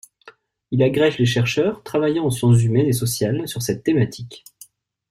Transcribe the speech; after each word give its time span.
Il 0.71 0.81
agrège 0.81 1.19
les 1.19 1.27
chercheurs 1.27 1.83
travaillant 1.83 2.25
en 2.25 2.31
sciences 2.31 2.63
humaines 2.63 2.87
et 2.87 2.91
sociales 2.91 3.47
sur 3.47 3.61
cette 3.61 3.83
thématique. 3.83 4.43